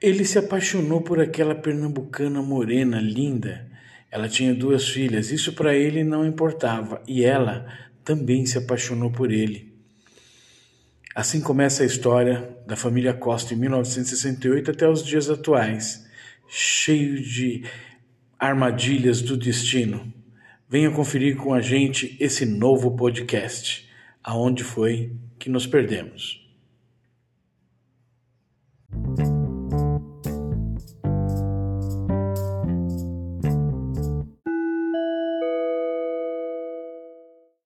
[0.00, 3.70] Ele se apaixonou por aquela pernambucana morena, linda.
[4.10, 7.66] Ela tinha duas filhas, isso para ele não importava, e ela
[8.04, 9.72] também se apaixonou por ele.
[11.14, 16.04] Assim começa a história da família Costa em 1968 até os dias atuais,
[16.48, 17.64] cheio de
[18.38, 20.12] armadilhas do destino.
[20.68, 23.88] Venha conferir com a gente esse novo podcast,
[24.24, 26.43] Aonde foi que nos perdemos.